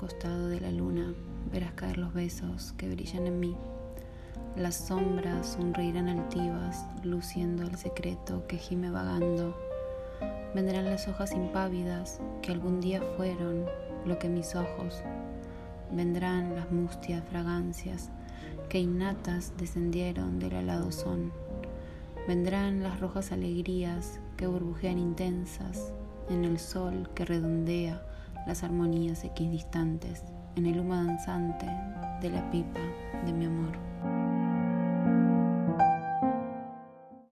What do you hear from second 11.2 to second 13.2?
impávidas que algún día